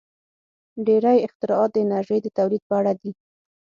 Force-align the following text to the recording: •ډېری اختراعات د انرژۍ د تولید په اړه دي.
•ډېری 0.85 1.17
اختراعات 1.27 1.69
د 1.73 1.77
انرژۍ 1.85 2.19
د 2.23 2.27
تولید 2.37 2.63
په 2.69 2.73
اړه 2.79 2.93
دي. 3.01 3.11